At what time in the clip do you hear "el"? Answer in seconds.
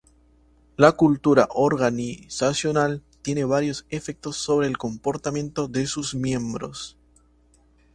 4.65-4.79